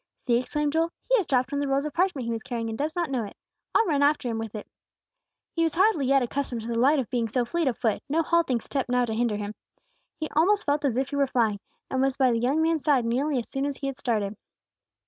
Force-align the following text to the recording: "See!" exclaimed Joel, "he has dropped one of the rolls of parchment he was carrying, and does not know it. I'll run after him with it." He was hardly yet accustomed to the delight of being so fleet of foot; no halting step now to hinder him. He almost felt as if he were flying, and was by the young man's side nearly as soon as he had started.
"See!" 0.25 0.39
exclaimed 0.39 0.73
Joel, 0.73 0.91
"he 1.07 1.15
has 1.17 1.27
dropped 1.27 1.51
one 1.51 1.61
of 1.61 1.67
the 1.67 1.71
rolls 1.71 1.85
of 1.85 1.93
parchment 1.93 2.25
he 2.25 2.31
was 2.31 2.41
carrying, 2.41 2.69
and 2.69 2.75
does 2.79 2.95
not 2.95 3.11
know 3.11 3.23
it. 3.23 3.37
I'll 3.75 3.85
run 3.85 4.01
after 4.01 4.27
him 4.27 4.39
with 4.39 4.55
it." 4.55 4.65
He 5.53 5.61
was 5.61 5.75
hardly 5.75 6.07
yet 6.07 6.23
accustomed 6.23 6.61
to 6.63 6.67
the 6.67 6.73
delight 6.73 6.97
of 6.97 7.07
being 7.11 7.27
so 7.27 7.45
fleet 7.45 7.67
of 7.67 7.77
foot; 7.77 8.01
no 8.09 8.23
halting 8.23 8.61
step 8.61 8.89
now 8.89 9.05
to 9.05 9.13
hinder 9.13 9.37
him. 9.37 9.53
He 10.19 10.27
almost 10.35 10.65
felt 10.65 10.85
as 10.85 10.97
if 10.97 11.11
he 11.11 11.17
were 11.17 11.27
flying, 11.27 11.59
and 11.91 12.01
was 12.01 12.17
by 12.17 12.31
the 12.31 12.39
young 12.39 12.63
man's 12.63 12.83
side 12.83 13.05
nearly 13.05 13.37
as 13.37 13.47
soon 13.47 13.63
as 13.67 13.77
he 13.77 13.85
had 13.85 13.95
started. 13.99 14.35